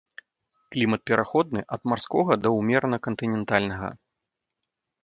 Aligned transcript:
Клімат 0.75 1.01
пераходны 1.09 1.61
ад 1.77 1.81
марскога 1.93 2.33
да 2.43 2.53
ўмерана 2.57 2.97
кантынентальнага. 3.11 3.97